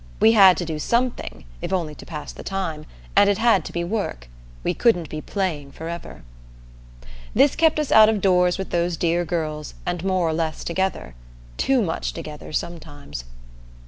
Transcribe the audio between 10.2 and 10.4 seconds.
or